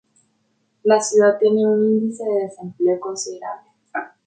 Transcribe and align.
La 0.83 0.99
ciudad 0.99 1.37
tiene 1.37 1.63
un 1.63 1.85
índice 1.85 2.23
de 2.23 2.47
desempleo 2.47 2.99
considerable. 2.99 3.69